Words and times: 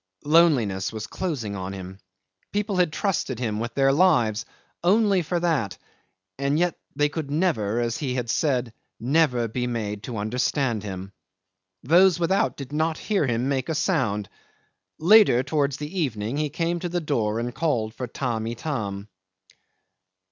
Loneliness 0.25 0.91
was 0.91 1.05
closing 1.05 1.55
on 1.55 1.73
him. 1.73 1.99
People 2.51 2.77
had 2.77 2.91
trusted 2.91 3.37
him 3.37 3.59
with 3.59 3.75
their 3.75 3.91
lives 3.93 4.45
only 4.83 5.21
for 5.21 5.39
that; 5.39 5.77
and 6.39 6.57
yet 6.57 6.75
they 6.95 7.07
could 7.07 7.29
never, 7.29 7.79
as 7.79 7.99
he 7.99 8.15
had 8.15 8.27
said, 8.27 8.73
never 8.99 9.47
be 9.47 9.67
made 9.67 10.01
to 10.01 10.17
understand 10.17 10.81
him. 10.81 11.13
Those 11.83 12.19
without 12.19 12.57
did 12.57 12.73
not 12.73 12.97
hear 12.97 13.27
him 13.27 13.47
make 13.47 13.69
a 13.69 13.75
sound. 13.75 14.27
Later, 14.97 15.43
towards 15.43 15.77
the 15.77 15.99
evening, 15.99 16.37
he 16.37 16.49
came 16.49 16.79
to 16.79 16.89
the 16.89 16.99
door 16.99 17.37
and 17.39 17.53
called 17.53 17.93
for 17.93 18.07
Tamb' 18.07 18.47
Itam. 18.47 19.07